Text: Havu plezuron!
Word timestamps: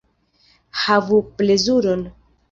Havu 0.85 1.19
plezuron! 1.41 2.01